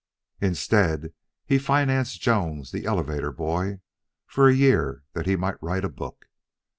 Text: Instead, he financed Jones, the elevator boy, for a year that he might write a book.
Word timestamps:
Instead, 0.39 1.13
he 1.45 1.59
financed 1.59 2.19
Jones, 2.21 2.71
the 2.71 2.87
elevator 2.87 3.31
boy, 3.31 3.81
for 4.25 4.47
a 4.49 4.55
year 4.55 5.03
that 5.13 5.27
he 5.27 5.35
might 5.35 5.61
write 5.61 5.85
a 5.85 5.89
book. 5.89 6.25